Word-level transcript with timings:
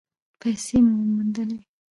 پیسې 0.39 0.77
مو 0.85 0.95
وموندلې؟ 1.03 1.57